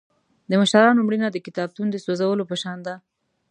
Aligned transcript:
د 0.49 0.51
مشرانو 0.61 1.05
مړینه 1.07 1.27
د 1.31 1.37
کتابتون 1.47 1.87
د 1.91 1.95
سوځولو 2.05 2.43
په 2.49 2.55
شان 2.61 2.77
ده. 2.87 2.95